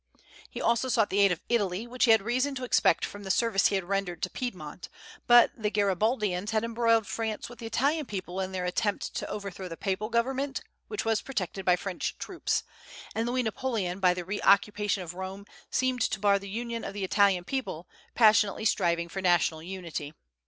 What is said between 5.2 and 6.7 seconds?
but the Garibaldians had